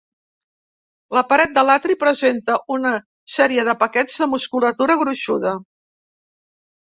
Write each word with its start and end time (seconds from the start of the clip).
La 1.17 1.21
paret 1.33 1.51
de 1.57 1.63
l'atri 1.67 1.95
presenta 2.03 2.55
una 2.77 2.93
sèrie 3.33 3.65
de 3.69 3.77
paquets 3.83 4.17
de 4.23 4.29
musculatura 4.33 4.95
gruixuda. 5.05 5.53